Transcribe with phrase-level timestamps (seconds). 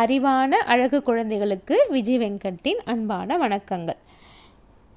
[0.00, 3.98] அறிவான அழகு குழந்தைகளுக்கு விஜய் வெங்கட்டின் அன்பான வணக்கங்கள்.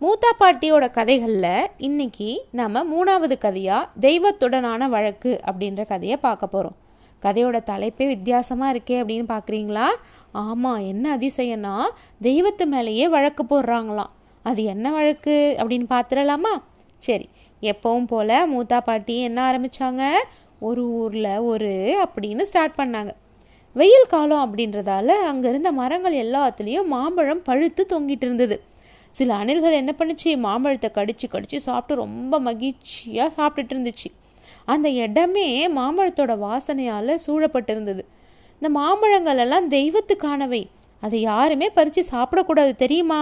[0.01, 6.77] மூத்தா பாட்டியோட கதைகளில் இன்னைக்கு நம்ம மூணாவது கதையாக தெய்வத்துடனான வழக்கு அப்படின்ற கதையை பார்க்க போகிறோம்
[7.23, 9.87] கதையோட தலைப்பே வித்தியாசமாக இருக்கே அப்படின்னு பார்க்குறீங்களா
[10.31, 11.75] ஆமாம் என்ன அதிசயம்னா
[12.21, 14.11] தெய்வத்து மேலேயே வழக்கு போடுறாங்களாம்.
[14.43, 16.55] அது என்ன வழக்கு அப்படின்னு பார்த்துடலாமா
[16.97, 17.29] சரி
[17.61, 20.11] எப்பவும் போல் மூத்தா பாட்டி என்ன ஆரம்பித்தாங்க
[20.59, 21.71] ஒரு ஊரில் ஒரு
[22.05, 23.13] அப்படின்னு ஸ்டார்ட் பண்ணாங்க.
[23.77, 28.55] வெயில் காலம் அப்படின்றதால அங்கே இருந்த மரங்கள் எல்லாத்துலேயும் மாம்பழம் பழுத்து தொங்கிட்டு இருந்தது.
[29.11, 30.29] சில அணில்கள் என்ன பண்ணுச்சு?
[30.37, 34.09] மாம்பழத்தை கடிச்சு கடிச்சு சாப்பிட்டு ரொம்ப மகிழ்ச்சியாக சாப்பிட்டுட்டு இருந்துச்சு.
[34.65, 38.03] அந்த இடமே மாம்பழத்தோட வாசனையால் சூழப்பட்டிருந்தது.
[38.53, 40.61] இந்த மாம்பழங்கள் எல்லாம் தெய்வத்துக்கானவை.
[41.01, 43.21] அதை யாருமே பறித்து சாப்பிடக்கூடாது தெரியுமா?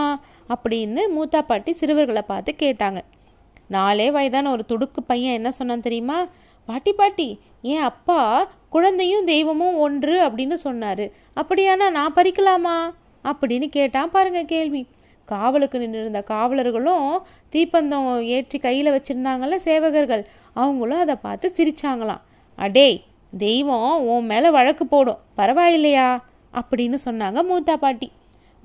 [0.55, 3.01] அப்படின்னு மூத்தா பாட்டி சிறுவர்களை பார்த்து கேட்டாங்க.
[3.67, 6.17] நாலே வயதான ஒரு துடுக்கு பையன் என்ன சொன்னான் தெரியுமா?
[6.65, 11.05] பாட்டி பாட்டி என் அப்பா குழந்தையும் தெய்வமும் ஒன்று அப்படின்னு சொன்னார்.
[11.35, 12.77] அப்படியானா நான் பறிக்கலாமா?
[13.23, 14.87] அப்படின்னு கேட்டான் பாருங்க கேள்வி.
[15.25, 17.17] காவலுக்கு நின்றிருந்த காவலர்களும்
[17.51, 22.21] தீப்பந்தம் ஏற்றி கையில் வச்சுருந்தாங்கள சேவகர்கள் அவங்களும் அதை பார்த்து சிரிச்சாங்களாம்.
[22.55, 23.03] அடே
[23.37, 26.17] தெய்வம் உன் மேலே வழக்கு போடும் பரவாயில்லையா?
[26.53, 28.11] அப்படின்னு சொன்னாங்க மூத்தா பாட்டி.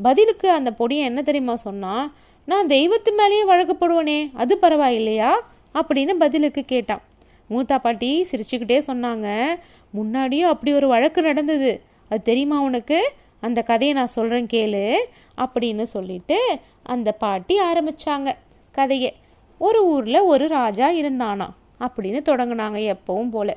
[0.02, 2.12] பதிலுக்கு அந்த பொடியை என்ன தெரியுமா சொன்னால்
[2.46, 5.30] நான் தெய்வத்து மேலேயே வழக்கு போடுவேனே அது பரவாயில்லையா?
[5.74, 7.02] அப்படின்னு பதிலுக்கு கேட்டான்.
[7.50, 9.46] மூத்தா பாட்டி சிரிச்சுக்கிட்டே சொன்னாங்க.
[9.94, 11.82] முன்னாடியும் அப்படி ஒரு வழக்கு நடந்தது.
[12.08, 13.12] அது தெரியுமா உனக்கு?
[13.40, 14.96] அந்த கதையை நான் சொல்கிறேன் கேளு
[15.36, 18.32] அப்படின்னு சொல்லிட்டு அந்த பாட்டி ஆரம்பித்தாங்க
[18.72, 19.14] கதையை.
[19.58, 21.48] ஒரு ஊரில் ஒரு ராஜா இருந்தானா?
[21.80, 23.56] அப்படின்னு தொடங்கினாங்க எப்பவும் போல.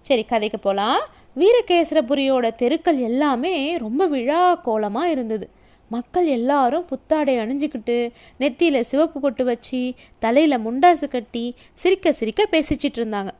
[0.00, 1.00] சரி கதைக்கு போகலாம்
[1.36, 5.50] வீரகேசரபுரியோட தெருக்கள் எல்லாமே ரொம்ப விழா கோலமாக இருந்தது.
[5.94, 13.30] மக்கள் எல்லாரும் புத்தாடை அணிஞ்சுக்கிட்டு நெத்தியில் சிவப்பு பொட்டு வச்சு தலையில் முண்டாசு கட்டி சிரிக்க சிரிக்க பேசிச்சிட்டு இருந்தாங்க.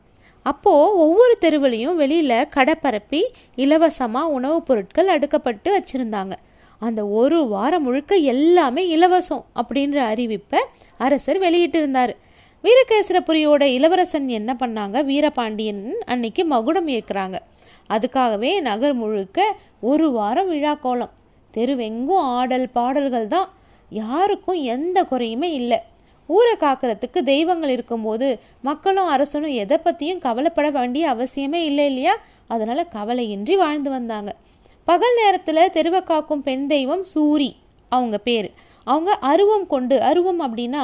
[0.41, 3.21] அப்போது ஒவ்வொரு தெருவிலையும் வெளியில் கடை பரப்பி
[3.55, 6.31] இலவசமாக உணவுப் பொருட்கள் அடுக்கப்பட்டு வச்சுருந்தாங்க.
[6.79, 10.59] அந்த ஒரு வாரம் முழுக்க எல்லாமே இலவசம் அப்படின்ற அறிவிப்பை
[10.97, 12.13] அரசர் வெளியிட்டிருந்தார்.
[12.63, 15.05] வீரகேசரபுரியோட இளவரசன் என்ன பண்ணாங்க?
[15.05, 17.35] வீரபாண்டியன் அன்னைக்கு மகுடம் ஏற்கிறாங்க.
[17.89, 21.11] அதுக்காகவே நகர் முழுக்க ஒரு வாரம் விழா கோலம்
[21.57, 23.49] தெருவெங்கும் ஆடல் பாடல்கள் தான்.
[23.91, 25.79] யாருக்கும் எந்த குறையுமே இல்லை.
[26.29, 28.27] ஊரை காக்கிறதுக்கு தெய்வங்கள் இருக்கும்போது
[28.61, 32.15] மக்களும் அரசனும் எதை பற்றியும் கவலைப்பட வேண்டிய அவசியமே இல்லை இல்லையா?
[32.47, 34.31] அதனால் கவலையின்றி வாழ்ந்து வந்தாங்க.
[34.87, 37.51] பகல் நேரத்தில் தெருவை காக்கும் பெண் தெய்வம் சூரி
[37.91, 38.49] அவங்க பேர்.
[38.87, 40.83] அவங்க அருவம் கொண்டு அருவம் அப்படின்னா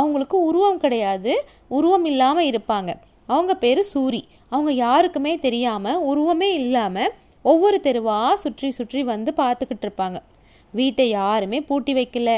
[0.00, 1.32] அவங்களுக்கு உருவம் கிடையாது
[1.68, 2.90] உருவம் இல்லாமல் இருப்பாங்க.
[3.26, 4.22] அவங்க பேர் சூரி.
[4.52, 7.12] அவங்க யாருக்குமே தெரியாமல் உருவமே இல்லாமல்
[7.50, 10.18] ஒவ்வொரு தெருவாக சுற்றி சுற்றி வந்து பார்த்துக்கிட்டு இருப்பாங்க.
[10.74, 12.30] வீட்டை யாருமே பூட்டி வைக்கல.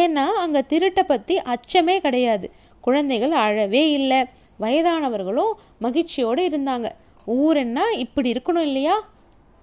[0.00, 2.46] ஏன்னா அங்கே திருட்டை பற்றி அச்சமே கிடையாது.
[2.84, 4.20] குழந்தைகள் அழவே இல்லை.
[4.64, 5.52] வயதானவர்களும்
[5.84, 6.88] மகிழ்ச்சியோடு இருந்தாங்க.
[7.36, 8.96] ஊரென்னா இப்படி இருக்கணும் இல்லையா?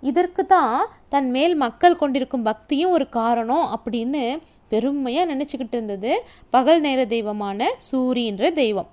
[0.04, 0.74] இதற்கு தான்
[1.14, 4.24] தன் மேல் மக்கள் கொண்டிருக்கும் பக்தியும் ஒரு காரணம் அப்படின்னு
[4.72, 6.12] பெருமையாக நினச்சிக்கிட்டு இருந்தது
[6.56, 8.90] பகல் நேர தெய்வமான சூரியன்ற தெய்வம்.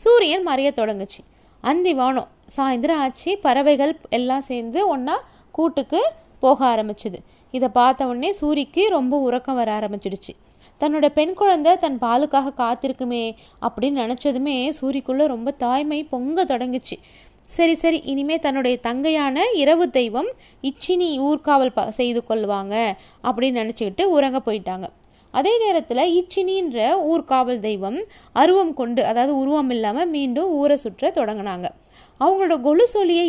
[0.00, 1.20] சூரியன் மறைய தொடங்குச்சு.
[1.64, 5.16] அந்தி வானம் சாயந்தரம் ஆச்சு பறவைகள் எல்லாம் சேர்ந்து ஒன்றா
[5.56, 6.00] கூட்டுக்கு
[6.44, 7.18] போக ஆரம்பிச்சுது.
[7.54, 10.32] இதை பார்த்த உடனே சூரிக்கு ரொம்ப உறக்கம் வர ஆரம்பிச்சிடுச்சு.
[10.80, 13.24] தன்னோட பெண் குழந்தை தன் பாலுக்காக காத்திருக்குமே
[13.66, 16.96] அப்படின்னு நினச்சதுமே சூரிக்குள்ளே ரொம்ப தாய்மை பொங்க தொடங்குச்சு.
[17.56, 20.30] சரி சரி இனிமே தன்னுடைய தங்கையான இரவு தெய்வம்
[20.68, 22.74] இச்சினி ஊர்காவல் ப செய்து கொள்வாங்க
[23.28, 24.86] அப்படின்னு நினச்சிக்கிட்டு உறங்க போயிட்டாங்க.
[25.34, 26.78] அதே நேரத்தில் இச்சினின்ற
[27.10, 27.98] ஊர்காவல் தெய்வம்
[28.42, 31.68] அருவம் கொண்டு அதாவது உருவம் இல்லாமல் மீண்டும் ஊரை சுற்ற தொடங்கினாங்க.
[32.22, 32.86] அவங்களோட கொலு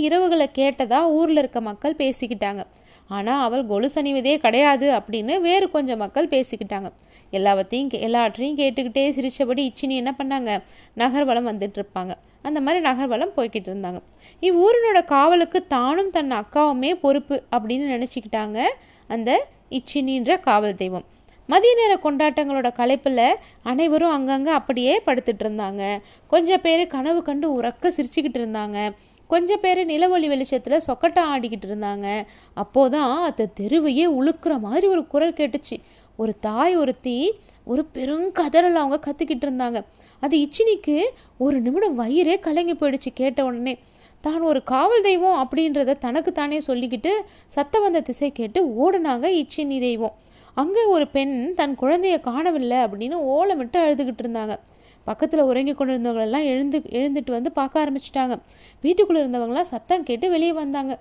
[0.07, 2.63] இரவுகளை கேட்டதா ஊரில் இருக்க மக்கள் பேசிக்கிட்டாங்க.
[3.07, 6.89] ஆனால் அவள் கொலுசு அணிவதே கிடையாது அப்படின்னு வேறு கொஞ்சம் மக்கள் பேசிக்கிட்டாங்க.
[7.31, 10.51] எல்லாவற்றையும் எல்லாற்றையும் கேட்டுக்கிட்டே சிரித்தபடி இச்சினி என்ன பண்ணாங்க?
[10.97, 12.13] நகர்வலம் வந்துட்டு இருப்பாங்க.
[12.41, 13.99] அந்த மாதிரி நகர்வலம் போய்கிட்டு இருந்தாங்க.
[14.41, 18.59] இவ்வூரினோட காவலுக்கு தானும் தன் அக்காவுமே பொறுப்பு அப்படின்னு நினச்சிக்கிட்டாங்க
[19.07, 19.31] அந்த
[19.69, 21.05] இச்சினின்ற காவல் தெய்வம்.
[21.47, 23.33] மதிய நேர கொண்டாட்டங்களோட கலைப்பில்
[23.63, 25.99] அனைவரும் அங்கங்கே அப்படியே படுத்துட்டு இருந்தாங்க.
[26.27, 28.91] கொஞ்சம் பேர் கனவு கண்டு உறக்க சிரிச்சுக்கிட்டு இருந்தாங்க.
[29.27, 32.25] கொஞ்சம் பேர் நிலவொளி வெளிச்சத்தில் சொக்கட்டம் ஆடிக்கிட்டு இருந்தாங்க.
[32.55, 35.77] அப்போதான் அந்த தெருவையே உழுக்கிற மாதிரி ஒரு குரல் கேட்டுச்சு.
[36.18, 37.31] ஒரு தாய் ஒருத்தி
[37.65, 39.83] ஒரு பெருங்கதறல் அவங்க கற்றுக்கிட்டு இருந்தாங்க.
[40.19, 41.03] அது இச்சினிக்கு
[41.38, 43.79] ஒரு நிமிடம் வயிறே கலங்கி போயிடுச்சு கேட்ட உடனே.
[44.21, 47.12] தான் ஒரு காவல் தெய்வம் அப்படின்றத தனக்கு தானே சொல்லிக்கிட்டு
[47.56, 50.13] சத்த வந்த திசை கேட்டு ஓடுனாங்க இச்சினி தெய்வம்.
[50.55, 54.59] அங்கே ஒரு பெண் தன் குழந்தைய காணவில்லை அப்படின்னு ஓலமிட்டு அழுதுகிட்டு இருந்தாங்க.
[55.03, 58.39] பக்கத்தில் உறங்கி கொண்டிருந்தவங்களெல்லாம் எழுந்து எழுந்துட்டு வந்து பார்க்க ஆரம்பிச்சிட்டாங்க.
[58.81, 61.00] வீட்டுக்குள்ளே இருந்தவங்களாம் சத்தம் கேட்டு வெளியே வந்தாங்க.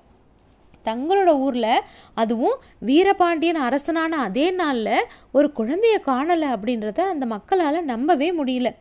[0.84, 1.80] தங்களோட ஊரில்
[2.14, 8.74] அதுவும் வீரபாண்டியன் அரசனான அதே நாளில் ஒரு குழந்தைய காணலை அப்படின்றத அந்த மக்களால் நம்பவே முடியல.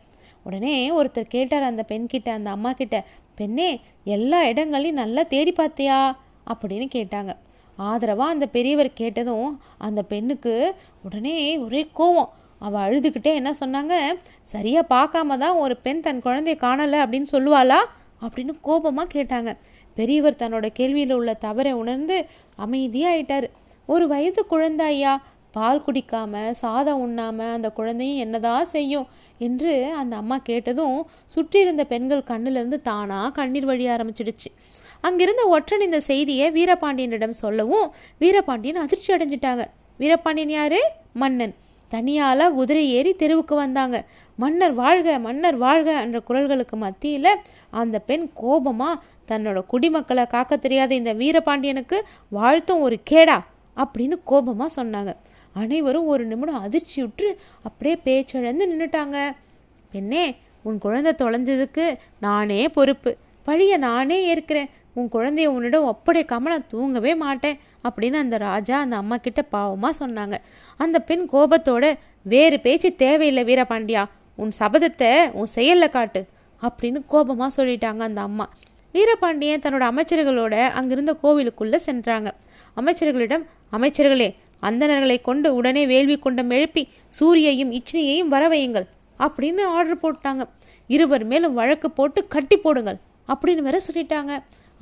[0.44, 3.04] உடனே ஒருத்தர் கேட்டார் அந்த பெண்கிட்ட அந்த அம்மா கிட்ட
[3.34, 6.16] பெண்ணே எல்லா இடங்களையும் நல்லா தேடி பார்த்தியா?
[6.46, 7.36] அப்படின்னு கேட்டாங்க.
[7.88, 9.50] ஆதரவாக அந்த பெரியவர் கேட்டதும்
[9.86, 10.54] அந்த பெண்ணுக்கு
[11.06, 12.30] உடனே ஒரே கோவம்.
[12.66, 13.94] அவள் அழுதுகிட்டே என்ன சொன்னாங்க?
[14.52, 17.80] சரியாக பார்க்காம தான் ஒரு பெண் தன் குழந்தைய காணலை அப்படின்னு சொல்லுவாளா?
[18.24, 19.52] அப்படின்னு கோபமாக கேட்டாங்க.
[19.96, 22.16] பெரியவர் தன்னோட கேள்வியில் உள்ள தவறை உணர்ந்து
[22.64, 23.46] அமைதியாயிட்டார்.
[23.88, 25.14] ஒரு வயது குழந்தை ஐயா
[25.56, 29.08] பால் குடிக்காம சாதம் உண்ணாம அந்த குழந்தையும் என்னதான் செய்யும்
[29.46, 30.98] என்று அந்த அம்மா கேட்டதும்
[31.34, 34.50] சுற்றி இருந்த பெண்கள் கண்ணிலிருந்து தானாக கண்ணீர் வழிய ஆரம்பிச்சிடுச்சு.
[35.02, 39.66] அங்கிருந்த ஒற்றன் இந்த செய்தியை வீரபாண்டியனிடம் சொல்லவும் வீரபாண்டியன் அதிர்ச்சி அடைஞ்சிட்டாங்க.
[39.98, 40.80] வீரபாண்டியன் யாரு?
[41.12, 41.54] மன்னன்.
[41.90, 43.96] தனியால குதிரை ஏறி தெருவுக்கு வந்தாங்க.
[44.36, 47.34] மன்னர் வாழ்க மன்னர் வாழ்க என்ற குரல்களுக்கு மத்தியில்
[47.70, 48.90] அந்த பெண் கோபமா
[49.28, 53.40] தன்னோட குடிமக்களை காக்க தெரியாத இந்த வீரபாண்டியனுக்கு வாழ்த்தும் ஒரு கேடா
[53.76, 55.16] அப்படின்னு கோபமா சொன்னாங்க.
[55.54, 57.30] அனைவரும் ஒரு நிமிடம் அதிர்ச்சியுற்று
[57.62, 59.30] அப்படியே பேச்சழந்து நின்றுட்டாங்க
[59.90, 63.16] பெண்ணே உன் குழந்தை தொலைஞ்சதுக்கு நானே பொறுப்பு.
[63.46, 64.70] பழிய நானே ஏற்கிறேன்.
[64.94, 67.58] உன் குழந்தைய உன்னிடம் ஒப்படைக்காம நான் தூங்கவே மாட்டேன்
[67.88, 70.36] அப்படின்னு அந்த ராஜா அந்த அம்மா கிட்ட பாவமாக சொன்னாங்க.
[70.84, 71.84] அந்த பெண் கோபத்தோட
[72.32, 74.02] வேறு பேச்சு தேவையில்லை வீரபாண்டியா
[74.42, 76.20] உன் சபதத்தை உன் செயலில் காட்டு
[76.62, 78.46] அப்படின்னு கோபமாக சொல்லிட்டாங்க அந்த அம்மா.
[78.94, 82.30] வீரபாண்டியன் தன்னோட அமைச்சர்களோட அங்கிருந்த கோவிலுக்குள்ளே சென்றாங்க.
[82.80, 83.44] அமைச்சர்களிடம்
[83.76, 84.30] அமைச்சர்களே
[84.68, 86.82] அந்தணர்களை கொண்டு உடனே வேள்வி கொண்டம் எழுப்பி
[87.18, 88.86] சூரியையும் இச்சினியையும் வரவையுங்கள்
[89.24, 90.42] அப்படின்னு ஆர்டர் போட்டாங்க.
[90.94, 92.98] இருவர் மேலும் வழக்கு போட்டு கட்டி போடுங்கள்
[93.32, 94.32] அப்படின்னு வேற சொல்லிட்டாங்க.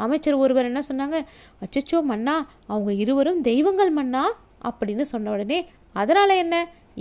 [0.05, 1.19] அமைச்சர் ஒருவர் என்ன சொன்னாங்க?
[1.65, 2.35] அச்சச்சோ மன்னா
[2.73, 4.25] அவங்க இருவரும் தெய்வங்கள் மன்னா
[4.69, 5.59] அப்படின்னு சொன்ன உடனே
[6.01, 6.57] அதனால் என்ன?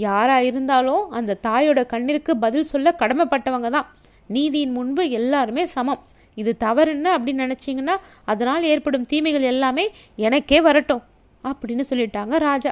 [0.06, 3.88] யாராக இருந்தாலும் அந்த தாயோட கண்ணிற்கு பதில் சொல்ல கடமைப்பட்டவங்க தான்.
[4.36, 6.02] நீதியின் முன்பு எல்லாருமே சமம்.
[6.42, 7.96] இது தவறுன்னு அப்படின்னு நினச்சிங்கன்னா
[8.32, 9.86] அதனால் ஏற்படும் தீமைகள் எல்லாமே
[10.28, 11.04] எனக்கே வரட்டும்
[11.44, 12.72] அப்படின்னு சொல்லிட்டாங்க ராஜா.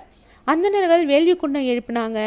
[0.51, 2.19] அந்தணர்கள் வேள்வி குண்டம் எழுப்பினாங்க.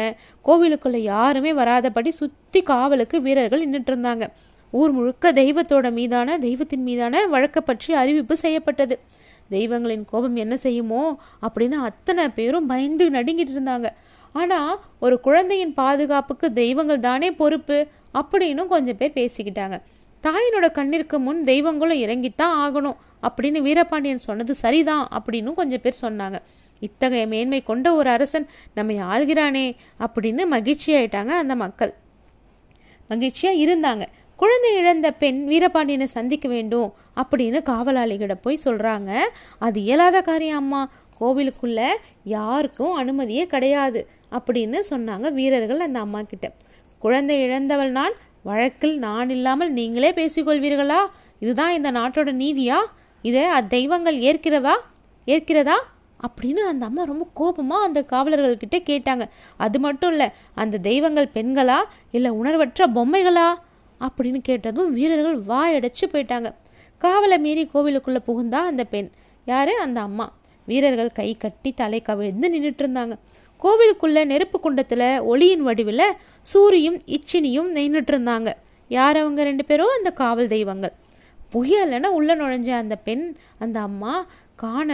[0.45, 4.25] கோவிலுக்குள்ளே யாருமே வராதபடி சுற்றி காவலுக்கு வீரர்கள் நின்றுட்டு இருந்தாங்க.
[4.71, 8.99] ஊர் முழுக்க தெய்வத்தோட மீதான தெய்வத்தின் மீதான வழக்கை பற்றி அறிவிப்பு செய்யப்பட்டது.
[9.49, 11.01] தெய்வங்களின் கோபம் என்ன செய்யுமோ
[11.45, 13.87] அப்படின்னு அத்தனை பேரும் பயந்து நடுங்கிட்டு இருந்தாங்க.
[14.35, 17.77] ஆனால் ஒரு குழந்தையின் பாதுகாப்புக்கு தெய்வங்கள் தானே பொறுப்பு
[18.19, 19.77] அப்படின்னு கொஞ்சம் பேர் பேசிக்கிட்டாங்க.
[20.25, 22.97] தாயினோட கண்ணிற்கு முன் தெய்வங்களும் இறங்கித்தான் ஆகணும்
[23.27, 26.37] அப்படின்னு வீரபாண்டியன் சொன்னது சரிதான் அப்படின்னு கொஞ்சம் பேர் சொன்னாங்க.
[26.79, 29.65] இத்தகைய மேன்மை கொண்ட ஒரு அரசன் நம்மை ஆள்கிறானே
[30.05, 31.93] அப்படின்னு மகிழ்ச்சி ஆயிட்டாங்க அந்த மக்கள்.
[33.09, 34.03] மகிழ்ச்சியாக இருந்தாங்க.
[34.41, 39.19] குழந்தை இழந்த பெண் வீரபாண்டியனை சந்திக்க வேண்டும் அப்படின்னு காவலாளிகிட்ட போய் சொல்கிறாங்க
[39.59, 40.89] அது இயலாத காரியம் அம்மா.
[41.19, 41.87] கோவிலுக்குள்ள
[42.23, 46.51] யாருக்கும் அனுமதியே கிடையாது அப்படின்னு சொன்னாங்க வீரர்கள் அந்த அம்மா கிட்ட.
[46.99, 48.11] குழந்தை இழந்தவள் நான்
[48.43, 50.99] வழக்கில் நான் இல்லாமல் நீங்களே பேசிக்கொள்வீர்களா?
[51.39, 52.77] இதுதான் இந்த நாட்டோட நீதியா?
[53.21, 54.73] இதை அத்தெய்வங்கள் ஏற்கிறதா?
[55.25, 55.77] ஏற்கிறதா?
[56.27, 59.29] அப்படின்னு அந்த அம்மா ரொம்ப கோபமாக அந்த காவலர்கள்கிட்ட கேட்டாங்க.
[59.57, 61.77] அது மட்டும் இல்லை அந்த தெய்வங்கள் பெண்களா?
[62.11, 63.53] இல்லை உணர்வற்ற பொம்மைகளா?
[64.05, 66.49] அப்படின்னு கேட்டதும் வீரர்கள் வாயடைச்சு போயிட்டாங்க.
[67.01, 69.09] காவலை மீறி கோவிலுக்குள்ளே புகுந்தா அந்த பெண்.
[69.45, 69.69] யார்?
[69.69, 70.27] அந்த அம்மா.
[70.65, 73.13] வீரர்கள் கை கட்டி தலை கவிழ்ந்து நின்றுட்டு இருந்தாங்க
[73.59, 76.05] கோவிலுக்குள்ள நெருப்பு குண்டத்தில் ஒளியின் வடிவில்
[76.53, 78.53] சூரியும் இச்சினியும் நின்றுட்டு இருந்தாங்க
[78.87, 79.95] யார் அவங்க ரெண்டு பேரும்?
[79.97, 80.93] அந்த காவல் தெய்வங்கள்.
[81.53, 84.13] புயலன்னு உள்ளே நுழைஞ்ச அந்த பெண் அந்த அம்மா
[84.55, 84.89] காண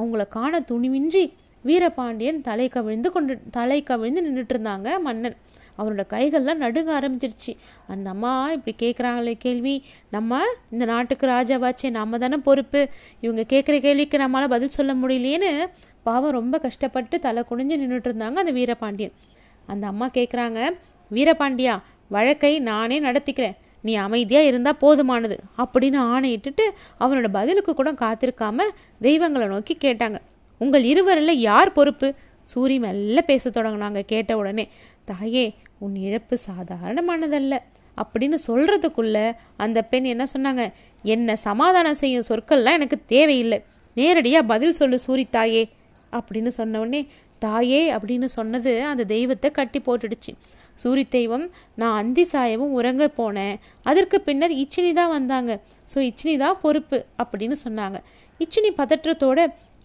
[0.00, 1.24] அவங்கள காண துணிவின்றி
[1.62, 5.36] வீரபாண்டியன் தலை கவிழ்ந்து கொண்டு தலை கவிழ்ந்து நின்றுட்டு இருந்தாங்க மன்னன்.
[5.78, 7.56] அவரோட கைகள்லாம் நடுங்க ஆரம்பிச்சிருச்சு.
[7.88, 9.84] அந்த அம்மா இப்படி கேட்குறாங்களே கேள்வி.
[10.10, 12.88] நம்ம இந்த நாட்டுக்கு ராஜாவாச்சே நம்ம தானே பொறுப்பு.
[13.20, 15.66] இவங்க கேட்குற கேள்விக்கு நம்மளால் பதில் சொல்ல முடியலையேன்னு
[16.02, 19.12] பாவம் ரொம்ப கஷ்டப்பட்டு தலை குனிஞ்சு நின்றுட்டு இருந்தாங்க அந்த வீரபாண்டியன்.
[19.66, 20.68] அந்த அம்மா கேட்குறாங்க
[21.12, 23.56] வீரபாண்டியா வழக்கை நானே நடத்திக்கிறேன்.
[23.82, 25.38] நீ அமைதியாக இருந்தால் போதுமானது.
[25.58, 26.70] அப்படின்னு ஆணையிட்டுட்டு
[27.00, 28.62] அவனோட பதிலுக்கு கூட காத்திருக்காம
[29.00, 30.18] தெய்வங்களை நோக்கி கேட்டாங்க.
[30.58, 32.14] உங்கள் இருவரில் யார் பொறுப்பு?
[32.54, 34.00] சூரி மெல்ல பேச தொடங்கினாங்க.
[34.00, 34.68] கேட்ட உடனே
[35.04, 37.58] தாயே உன் இழப்பு சாதாரணமானதல்ல.
[37.96, 40.72] அப்படின்னு சொல்கிறதுக்குள்ள அந்த பெண் என்ன சொன்னாங்க?
[41.02, 43.64] என்னை சமாதானம் செய்யும் சொற்கள்லாம் எனக்கு தேவையில்லை.
[43.94, 45.68] நேரடியாக பதில் சொல்லு சூரி தாயே.
[46.12, 47.06] அப்படின்னு சொன்ன உடனே
[47.38, 50.34] தாயே அப்படின்னு சொன்னது அந்த தெய்வத்தை கட்டி போட்டுடுச்சு.
[50.82, 51.44] சூரி தெய்வம்
[51.80, 53.54] நான் அந்தி சாயவும் உறங்க போனேன்.
[53.90, 55.52] அதற்கு பின்னர் இச்சினி தான் வந்தாங்க.
[55.92, 57.98] ஸோ இச்சினி தான் பொறுப்பு அப்படின்னு சொன்னாங்க.
[58.40, 59.40] இச்சினி பதற்றத்தோட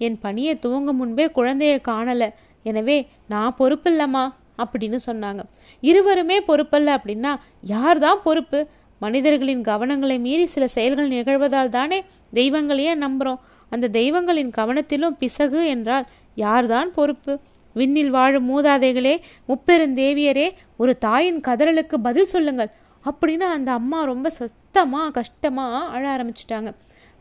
[0.08, 2.30] என் பணியை துவங்கும் முன்பே குழந்தையை காணலை.
[2.70, 2.98] எனவே
[3.34, 4.26] நான் பொறுப்பில்லம்மா
[4.64, 5.42] அப்படின்னு சொன்னாங்க.
[5.90, 7.32] இருவருமே பொறுப்பல்ல அப்படின்னா
[7.74, 8.60] யார் தான் பொறுப்பு?
[9.02, 12.00] மனிதர்களின் கவனங்களை மீறி சில செயல்கள் நிகழ்வதால் தானே
[12.40, 13.42] தெய்வங்களையே நம்புகிறோம்
[13.74, 16.06] அந்த தெய்வங்களின் கவனத்திலும் பிசகு என்றால்
[16.38, 17.34] யார்தான் பொறுப்பு?
[17.78, 19.16] விண்ணில் வாழும் மூதாதைகளே
[19.48, 20.48] முப்பெருந்தேவியரே
[20.82, 22.72] ஒரு தாயின் கதறலுக்கு பதில் சொல்லுங்கள்.
[23.10, 26.70] அப்படின்னு அந்த அம்மா ரொம்ப சத்தமாக கஷ்டமாக அழ ஆரம்பிச்சிட்டாங்க.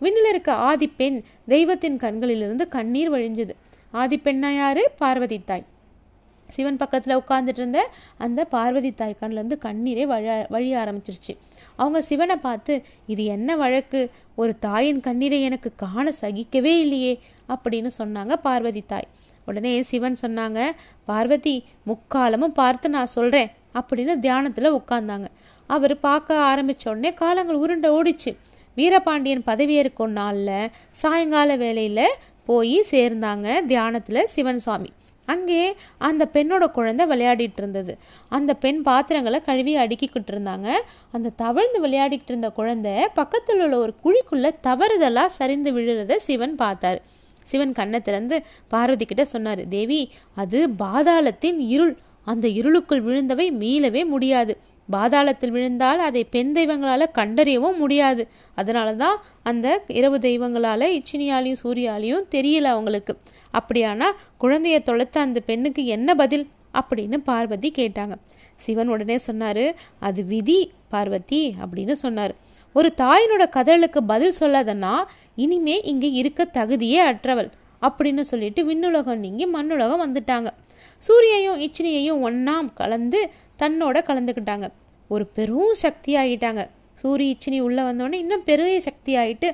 [0.01, 1.19] விண்ணில் இருக்க ஆதிப்பெண்
[1.53, 3.55] தெய்வத்தின் கண்களிலிருந்து கண்ணீர் வழிஞ்சது.
[4.03, 4.83] ஆதிப்பெண்ணா யாரு?
[4.99, 5.65] பார்வதி தாய்.
[6.55, 7.81] சிவன் பக்கத்தில் உட்காந்துட்டு இருந்த
[8.25, 11.33] அந்த பார்வதி தாய் கண்ணிலேருந்து கண்ணீரே வழ வழிய ஆரம்பிச்சிருச்சு.
[11.77, 12.75] அவங்க சிவனை பார்த்து
[13.13, 14.01] இது என்ன வழக்கு?
[14.41, 17.15] ஒரு தாயின் கண்ணீரை எனக்கு காண சகிக்கவே இல்லையே
[17.49, 19.09] அப்படின்னு சொன்னாங்க பார்வதி தாய்.
[19.47, 20.61] உடனே சிவன் சொன்னாங்க
[21.05, 21.57] பார்வதி
[21.91, 25.29] முக்காலமும் பார்த்து நான் சொல்கிறேன் அப்படின்னு தியானத்தில் உட்கார்ந்தாங்க.
[25.71, 28.33] அவர் பார்க்க ஆரம்பிச்ச உடனே காலங்கள் உருண்டை ஓடிச்சு.
[28.75, 34.91] வீரபாண்டியன் பதவியேற்கும் நாளில் சாயங்கால வேலையில் போய் சேர்ந்தாங்க தியானத்தில் சிவன் சுவாமி.
[35.33, 35.63] அங்கே
[36.09, 37.93] அந்த பெண்ணோட குழந்தை விளையாடிட்டு இருந்தது.
[38.29, 40.69] அந்த பெண் பாத்திரங்களை கழுவி அடுக்கிக்கிட்டு இருந்தாங்க.
[41.13, 47.01] அந்த தவழ்ந்து விளையாடிக்கிட்டு இருந்த குழந்தை பக்கத்தில் உள்ள ஒரு குழிக்குள்ளே தவறுதலாக சரிந்து விழுறத சிவன் பார்த்தாரு.
[47.51, 48.37] சிவன் கண்ணை திறந்து
[48.69, 50.01] பார்வதி கிட்ட சொன்னார் தேவி
[50.35, 51.95] அது பாதாளத்தின் இருள்.
[52.33, 54.55] அந்த இருளுக்குள் விழுந்தவை மீளவே முடியாது.
[54.89, 58.23] பாதாளத்தில் விழுந்தால் அதை பெண் தெய்வங்களால் கண்டறியவும் முடியாது.
[58.55, 59.67] அதனால தான் அந்த
[60.01, 63.15] இரவு தெய்வங்களால் இச்சினியாலையும் சூரியாலையும் தெரியல அவங்களுக்கு.
[63.53, 64.09] அப்படியானா
[64.41, 66.47] குழந்தைய தொலைத்த அந்த பெண்ணுக்கு என்ன பதில்?
[66.79, 68.15] அப்படின்னு பார்வதி கேட்டாங்க.
[68.57, 69.65] சிவன் உடனே சொன்னார்
[69.99, 72.35] அது விதி பார்வதி அப்படின்னு சொன்னார்.
[72.77, 74.95] ஒரு தாயினோட கதறலுக்கு பதில் சொல்லாதன்னா
[75.45, 77.51] இனிமே இங்கே இருக்க தகுதியே அற்றவள்
[77.87, 80.49] அப்படின்னு சொல்லிட்டு விண்ணுலகம் நீங்கி மண்ணுலகம் வந்துட்டாங்க.
[81.03, 83.21] சூரியையும் இச்சினியையும் ஒன்றா கலந்து
[83.63, 84.67] தன்னோட கலந்துக்கிட்டாங்க.
[85.15, 86.63] ஒரு பெரும் சக்தி ஆகிட்டாங்க
[87.01, 89.49] சூரிய இச்சினி உள்ளே வந்தோடனே இன்னும் பெரிய சக்தி ஆகிட்டு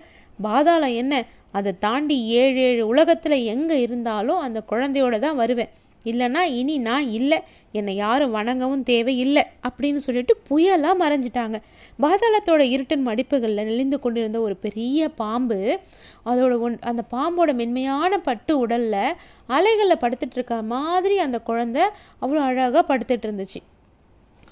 [0.47, 1.15] பாதாளம் என்ன?
[1.59, 5.73] அதை தாண்டி ஏழு ஏழு உலகத்தில் எங்கே இருந்தாலும் அந்த குழந்தையோட தான் வருவேன்.
[6.11, 7.39] இல்லைன்னா இனி நான் இல்லை.
[7.79, 11.59] என்னை யாரும் வணங்கவும் தேவையில்லை அப்படின்னு சொல்லிட்டு புயலாக மறைஞ்சிட்டாங்க.
[12.01, 15.81] பாதாளத்தோட இருட்டின் மடிப்புகளில் நெளிந்து கொண்டிருந்த ஒரு பெரிய பாம்பு
[16.27, 19.17] அதோட ஒன் அந்த பாம்போட மென்மையான பட்டு உடலில்
[19.49, 21.83] அலைகளில் படுத்துட்டு இருக்க மாதிரி அந்த குழந்தை
[22.23, 23.61] அவ்வளோ அழகாக படுத்துட்டு இருந்துச்சு.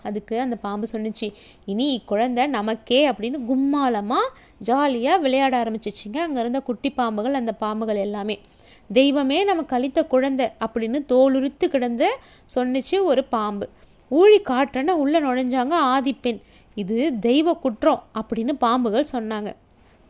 [0.03, 1.33] அதுக்கு அந்த பாம்பு சொன்னிச்சு
[1.65, 6.19] இனி இக்குழந்தை நமக்கே அப்படின்னு கும்மாலமாக ஜாலியாக விளையாட ஆரம்பிச்சிச்சிங்க.
[6.27, 8.39] அங்கே இருந்த குட்டி பாம்புகள் அந்த பாம்புகள் எல்லாமே.
[8.91, 12.19] தெய்வமே நமக்கு அளித்த குழந்தை அப்படின்னு தோலுரித்து கிடந்து
[12.55, 13.69] சொன்னிச்சு ஒரு பாம்பு.
[14.09, 16.41] ஊழி காற்றன உள்ளே நுழைஞ்சாங்க ஆதிப்பெண்.
[16.75, 19.55] இது தெய்வ குற்றம் அப்படின்னு பாம்புகள் சொன்னாங்க.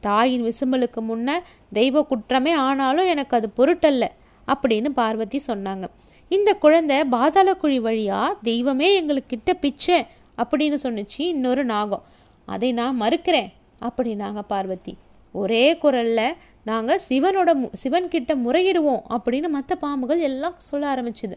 [0.01, 1.31] தாயின் விசும்பலுக்கு முன்ன
[1.73, 4.07] தெய்வ குற்றமே ஆனாலும் எனக்கு அது பொருட்டல்ல
[4.49, 5.85] அப்படின்னு பார்வதி சொன்னாங்க.
[6.29, 10.07] இந்த குழந்தை பாதாளக்குழி வழியா தெய்வமே எங்களுக்கிட்ட பிச்சை
[10.39, 12.03] அப்படின்னு சொன்னிச்சு இன்னொரு நாகம்.
[12.45, 14.97] அதை நான் மறுக்கிறேன் அப்படின்னாங்க பார்வதி.
[15.33, 16.33] ஒரே குரல்ல
[16.65, 21.37] நாங்கள் சிவனோட மு சிவன்கிட்ட முறையிடுவோம் அப்படின்னு மற்ற பாம்புகள் எல்லாம் சொல்ல ஆரம்பிச்சுது.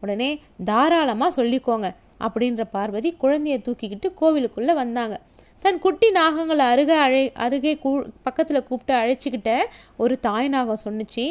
[0.00, 1.94] உடனே தாராளமாக சொல்லிக்கோங்க
[2.26, 5.20] அப்படின்ற பார்வதி குழந்தையை தூக்கிக்கிட்டு கோவிலுக்குள்ளே வந்தாங்க.
[5.64, 7.90] தன் குட்டி நாகங்களை அருகே அழை அருகே கூ
[8.22, 9.50] பக்கத்தில் கூப்பிட்டு அழைச்சிக்கிட்ட
[9.96, 11.24] ஒரு தாய் நாகம் சொன்னிச்சு.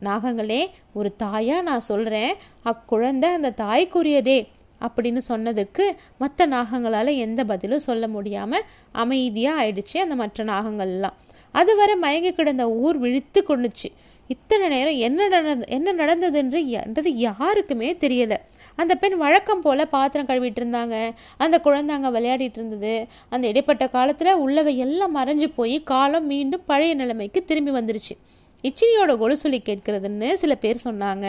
[0.00, 4.38] நாகங்களே ஒரு தாயாக நான் சொல்கிறேன் அக்குழந்தை அந்த தாய்க்குரியதே
[4.80, 5.84] அப்படின்னு சொன்னதுக்கு
[6.18, 8.66] மற்ற நாகங்களால் எந்த பதிலும் சொல்ல முடியாமல்
[9.02, 11.16] அமைதியாக ஆயிடுச்சு அந்த மற்ற நாகங்கள்லாம்.
[11.52, 13.88] அதுவரை மயங்கி கிடந்த ஊர் விழித்து கொண்டுச்சு.
[14.28, 18.38] இத்தனை நேரம் என்ன நடந்த என்ன நடந்ததுன்று என்றது யாருக்குமே தெரியலை.
[18.80, 20.96] அந்த பெண் வழக்கம் போல் பாத்திரம் கழுவிட்டு இருந்தாங்க.
[21.44, 22.94] அந்த குழந்தை அங்கே விளையாடிட்டு இருந்தது.
[23.28, 28.16] அந்த இடைப்பட்ட காலத்தில் உள்ளவை எல்லாம் மறைஞ்சு போய் காலம் மீண்டும் பழைய நிலைமைக்கு திரும்பி வந்துருச்சு.
[28.64, 31.26] இச்சினியோட கொலுசொலி கேட்கிறதுன்னு சில பேர் சொன்னாங்க.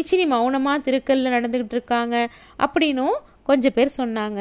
[0.00, 2.16] இச்சினி மௌனமாக திருக்கல்ல நடந்துக்கிட்டு இருக்காங்க
[2.64, 4.40] அப்படின்னும் கொஞ்சம் பேர் சொன்னாங்க.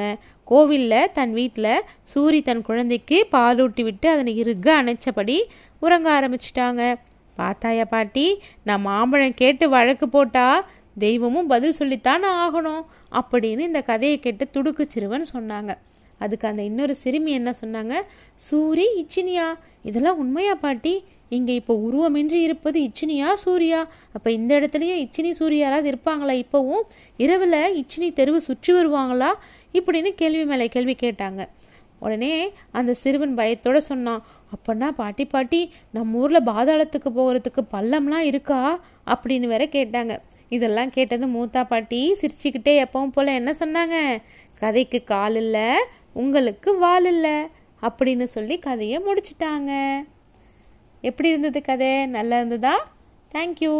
[0.51, 1.73] கோவிலில் தன் வீட்டில்
[2.13, 5.37] சூரி தன் குழந்தைக்கு பாலூட்டி விட்டு அதனை இறுக அணைச்சபடி
[5.79, 6.81] உறங்க ஆரம்பிச்சிட்டாங்க.
[7.35, 8.25] பார்த்தாயா பாட்டி
[8.63, 10.45] நான் மாம்பழம் கேட்டு வழக்கு போட்டா
[10.97, 12.83] தெய்வமும் பதில் சொல்லித்தான் ஆகணும்
[13.19, 15.71] அப்படின்னு இந்த கதையை கேட்டு துடுக்கு சிறுவன் சொன்னாங்க.
[16.19, 17.93] அதுக்கு அந்த இன்னொரு சிறுமி என்ன சொன்னாங்க?
[18.47, 19.47] சூரி இச்சினியா
[19.83, 20.93] இதெல்லாம் உண்மையா பாட்டி?
[21.29, 23.87] இங்கே இப்போ உருவமின்றி இருப்பது இச்சினியா சூர்யா?
[24.13, 26.33] அப்போ இந்த இடத்துலையும் இச்சினி சூர்யாராவது இருப்பாங்களா?
[26.43, 26.83] இப்போவும்
[27.17, 29.31] இரவில் இச்சினி தெருவு சுற்றி வருவாங்களா?
[29.73, 31.41] இப்படின்னு கேள்வி மேலே கேள்வி கேட்டாங்க.
[32.01, 32.33] உடனே
[32.71, 38.59] அந்த சிறுவன் பயத்தோட சொன்னான் அப்படின்னா பாட்டி பாட்டி நம்ம ஊரில் பாதாளத்துக்கு போகிறதுக்கு பள்ளம்லாம் இருக்கா?
[39.05, 40.15] அப்படின்னு வேற கேட்டாங்க.
[40.49, 43.97] இதெல்லாம் கேட்டது மூத்தா பாட்டி சிரிச்சுக்கிட்டே எப்பவும் போல் என்ன சொன்னாங்க
[44.59, 45.69] கதைக்கு கால் இல்லை
[46.13, 47.35] உங்களுக்கு வால் இல்லை
[47.81, 49.71] அப்படின்னு சொல்லி கதையை முடிச்சிட்டாங்க.
[51.09, 52.05] எப்படி இருந்தது கதை?
[52.17, 52.75] நல்லா இருந்ததா?
[53.35, 53.73] தேங்க்யூ